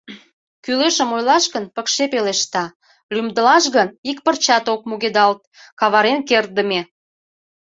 [0.63, 2.63] Кӱлешым ойлаш гын, пыкше пелешта,
[3.13, 5.41] лӱмдылаш гын, ик пырчат ок мугедалт,
[5.79, 6.81] каварен кертдыме.